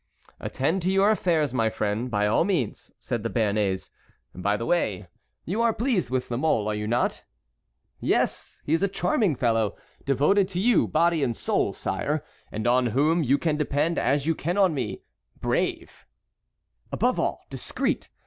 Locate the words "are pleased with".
5.61-6.31